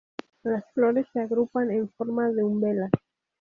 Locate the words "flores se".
0.73-1.19